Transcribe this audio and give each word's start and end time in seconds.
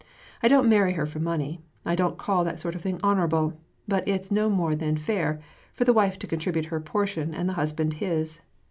I 0.41 0.47
don't 0.47 0.67
marry 0.67 0.93
her 0.93 1.05
for 1.05 1.19
her 1.19 1.23
money; 1.23 1.59
I 1.85 1.93
don't 1.93 2.17
call 2.17 2.43
that 2.43 2.59
sort 2.59 2.73
of 2.73 2.81
thing 2.81 2.99
honorable, 3.03 3.61
but 3.87 4.07
it's 4.07 4.31
no 4.31 4.49
more 4.49 4.73
than 4.73 4.97
fair 4.97 5.39
for 5.75 5.83
the 5.85 5.93
wife 5.93 6.17
to 6.17 6.25
contribute 6.27 6.65
her 6.65 6.79
portion 6.79 7.35
and 7.35 7.47
the 7.47 7.53
husband 7.53 7.93
his. 7.93 8.39